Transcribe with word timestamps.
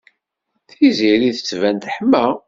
Tiziri 0.69 1.29
tettban 1.37 1.77
teḥma. 1.83 2.25